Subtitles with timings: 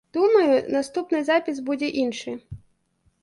[0.17, 2.31] Думаю, наступны запіс будзе іншы.